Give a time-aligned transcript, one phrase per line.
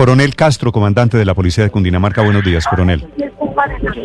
[0.00, 3.06] Coronel Castro, comandante de la Policía de Cundinamarca, buenos días, coronel.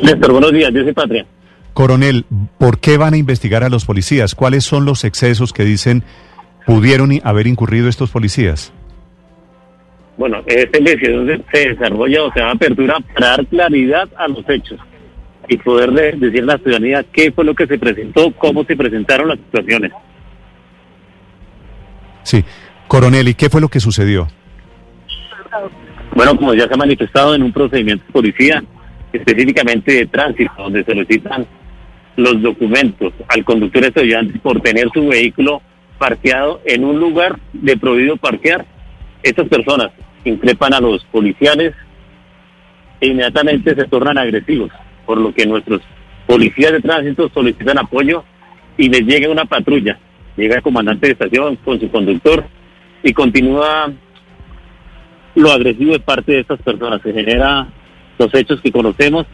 [0.03, 1.25] Néstor, buenos días, yo soy Patria.
[1.73, 2.25] Coronel,
[2.57, 4.35] ¿por qué van a investigar a los policías?
[4.35, 6.03] ¿Cuáles son los excesos que dicen
[6.65, 8.73] pudieron haber incurrido estos policías?
[10.17, 14.81] Bueno, esta investigación se desarrolla o se da apertura para dar claridad a los hechos
[15.47, 19.29] y poder decir a la ciudadanía qué fue lo que se presentó, cómo se presentaron
[19.29, 19.93] las situaciones.
[22.23, 22.43] Sí,
[22.89, 24.27] coronel, ¿y qué fue lo que sucedió?
[26.15, 28.63] Bueno, como ya se ha manifestado en un procedimiento de policía,
[29.11, 31.45] específicamente de tránsito, donde se
[32.15, 35.61] los documentos al conductor estudiante por tener su vehículo
[35.97, 38.65] parqueado en un lugar de prohibido parquear,
[39.23, 39.91] estas personas
[40.23, 41.73] increpan a los policiales
[43.01, 44.71] e inmediatamente se tornan agresivos,
[45.05, 45.81] por lo que nuestros
[46.25, 48.23] policías de tránsito solicitan apoyo
[48.77, 49.99] y les llega una patrulla,
[50.37, 52.45] llega el comandante de estación con su conductor
[53.03, 53.91] y continúa
[55.35, 57.01] lo agresivo de parte de estas personas.
[57.01, 57.67] Se genera
[58.17, 59.25] los hechos que conocemos,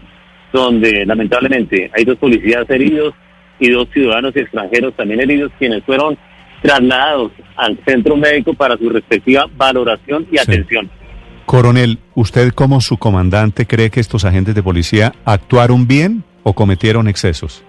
[0.52, 3.14] donde lamentablemente hay dos policías heridos
[3.59, 6.17] y dos ciudadanos extranjeros también heridos, quienes fueron
[6.62, 10.90] trasladados al centro médico para su respectiva valoración y atención.
[11.45, 17.08] Coronel, ¿usted como su comandante cree que estos agentes de policía actuaron bien o cometieron
[17.08, 17.64] excesos?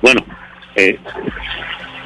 [0.00, 0.20] Bueno,
[0.76, 0.98] eh,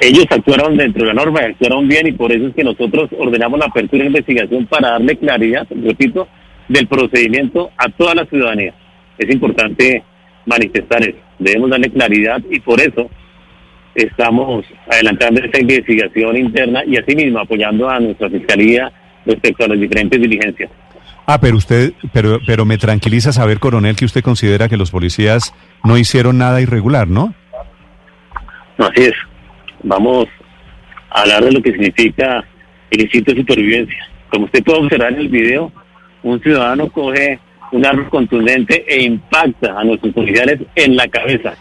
[0.01, 3.59] ellos actuaron dentro de la norma, actuaron bien y por eso es que nosotros ordenamos
[3.59, 6.27] la apertura de investigación para darle claridad, repito,
[6.67, 8.73] del procedimiento a toda la ciudadanía.
[9.17, 10.03] Es importante
[10.45, 13.09] manifestar eso, debemos darle claridad y por eso
[13.95, 18.91] estamos adelantando esta investigación interna y asimismo apoyando a nuestra fiscalía
[19.25, 20.69] respecto a las diferentes diligencias.
[21.25, 25.53] Ah, pero usted, pero, pero me tranquiliza saber, coronel, que usted considera que los policías
[25.83, 27.33] no hicieron nada irregular, ¿no?
[28.77, 29.13] No, así es.
[29.83, 30.27] Vamos
[31.09, 32.43] a hablar de lo que significa
[32.89, 34.09] el instinto de supervivencia.
[34.29, 35.71] Como usted puede observar en el video,
[36.23, 37.39] un ciudadano coge
[37.71, 41.53] un arma contundente e impacta a nuestros policiales en la cabeza.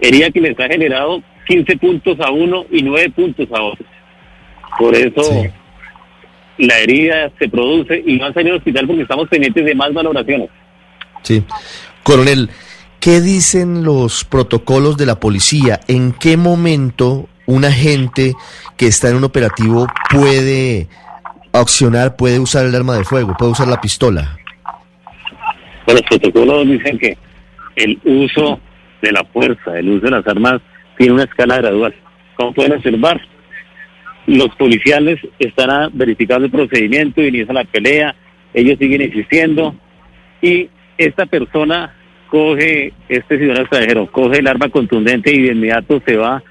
[0.00, 3.86] Herida que les ha generado 15 puntos a uno y 9 puntos a otro.
[4.78, 5.44] Por eso
[6.58, 9.92] la herida se produce y no a salir al hospital porque estamos pendientes de más
[9.92, 10.50] valoraciones.
[11.22, 11.42] Sí.
[12.02, 12.50] Coronel,
[13.00, 15.80] ¿qué dicen los protocolos de la policía?
[15.88, 18.34] ¿En qué momento un agente
[18.76, 20.88] que está en un operativo puede
[21.52, 24.38] accionar, puede usar el arma de fuego, puede usar la pistola?
[25.86, 27.16] Bueno, los protocolos dicen que
[27.76, 28.60] el uso
[29.00, 30.60] de la fuerza, el uso de las armas
[30.96, 31.94] tiene una escala gradual.
[32.36, 33.20] Como pueden observar,
[34.26, 38.14] los policiales están verificando el procedimiento, inicia la pelea,
[38.54, 39.74] ellos siguen insistiendo
[40.40, 41.94] y esta persona
[42.28, 46.42] coge, este ciudadano extranjero, coge el arma contundente y de inmediato se va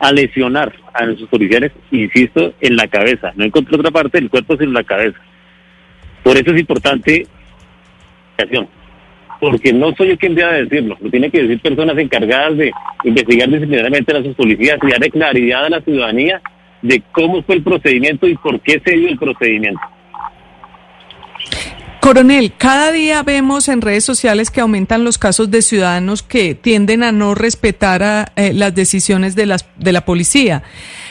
[0.00, 3.32] a lesionar a nuestros policiales, insisto, en la cabeza.
[3.36, 5.18] No encontró otra parte del cuerpo sino la cabeza.
[6.22, 7.26] Por eso es importante
[9.38, 12.72] porque no soy yo quien debe decirlo, lo tiene que decir personas encargadas de
[13.04, 16.40] investigar disciplinariamente a sus policías y darle claridad a la ciudadanía
[16.82, 19.80] de cómo fue el procedimiento y por qué se dio el procedimiento.
[22.10, 27.04] Coronel, cada día vemos en redes sociales que aumentan los casos de ciudadanos que tienden
[27.04, 29.46] a no respetar eh, las decisiones de
[29.92, 30.64] la policía.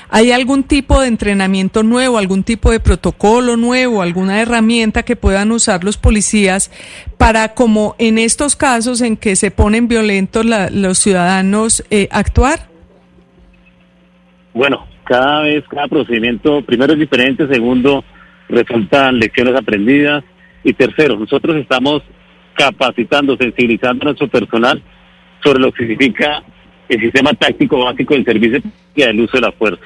[0.10, 5.54] ¿Hay algún tipo de entrenamiento nuevo, algún tipo de protocolo nuevo, alguna herramienta que puedan
[5.54, 6.70] usar los policías
[7.18, 12.68] para, como en estos casos en que se ponen violentos los ciudadanos, eh, actuar?
[14.54, 18.04] Bueno, cada vez, cada procedimiento, primero es diferente, segundo,
[18.50, 20.26] resultan lecciones aprendidas
[20.70, 22.02] y tercero, nosotros estamos
[22.56, 24.82] capacitando, sensibilizando a nuestro personal
[25.44, 26.44] sobre lo que significa
[26.90, 28.62] el sistema táctico básico del servicio
[28.96, 29.86] y el uso de la fuerza.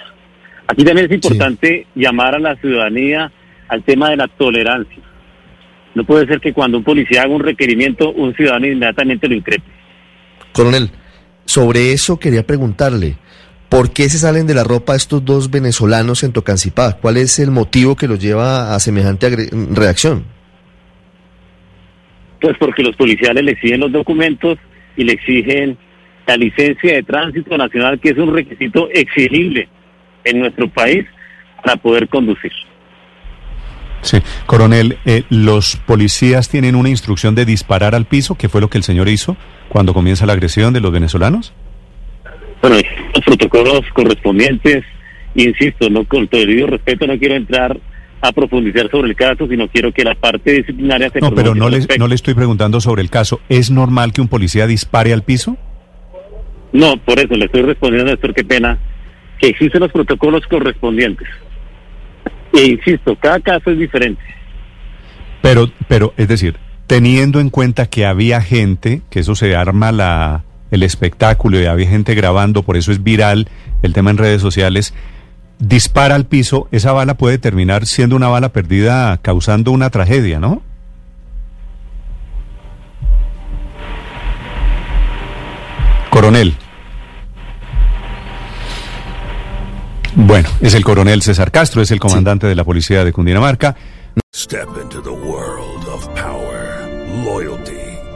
[0.68, 3.32] Aquí también es importante llamar a la ciudadanía
[3.68, 5.04] al tema de la tolerancia.
[5.94, 9.64] No puede ser que cuando un policía haga un requerimiento, un ciudadano inmediatamente lo increpe.
[10.54, 10.90] Coronel,
[11.46, 13.18] sobre eso quería preguntarle,
[13.70, 16.94] ¿por qué se salen de la ropa estos dos venezolanos en Tocancipá?
[16.94, 20.33] ¿Cuál es el motivo que los lleva a semejante reacción?
[22.44, 24.58] Pues porque los policiales le exigen los documentos
[24.98, 25.78] y le exigen
[26.28, 29.70] la licencia de tránsito nacional, que es un requisito exigible
[30.26, 31.06] en nuestro país
[31.64, 32.52] para poder conducir.
[34.02, 38.70] Sí, coronel, eh, ¿los policías tienen una instrucción de disparar al piso, que fue lo
[38.70, 39.38] que el señor hizo
[39.70, 41.54] cuando comienza la agresión de los venezolanos?
[42.62, 42.76] Bueno,
[43.16, 44.84] los protocolos correspondientes,
[45.34, 47.80] insisto, no con todo el debido respeto, no quiero entrar
[48.24, 51.20] a profundizar sobre el caso, sino quiero que la parte disciplinaria se...
[51.20, 53.42] No, pero no le, no le estoy preguntando sobre el caso.
[53.50, 55.58] ¿Es normal que un policía dispare al piso?
[56.72, 58.80] No, por eso le estoy respondiendo, Néstor, qué pena,
[59.40, 61.28] que existen los protocolos correspondientes.
[62.54, 64.24] E insisto, cada caso es diferente.
[65.42, 66.56] Pero, pero, es decir,
[66.88, 71.90] teniendo en cuenta que había gente, que eso se arma la, el espectáculo y había
[71.90, 73.50] gente grabando, por eso es viral
[73.82, 74.94] el tema en redes sociales,
[75.68, 80.62] dispara al piso, esa bala puede terminar siendo una bala perdida causando una tragedia, ¿no?
[86.10, 86.56] Coronel.
[90.16, 93.76] Bueno, es el coronel César Castro, es el comandante de la policía de Cundinamarca.
[94.36, 96.88] Step into the world of power,
[97.26, 97.93] loyalty,